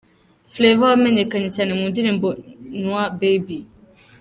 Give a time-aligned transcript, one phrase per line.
[0.53, 2.27] Flavour yamenyekanye cyane mu ndirimbo
[2.81, 3.59] Nwa Baby.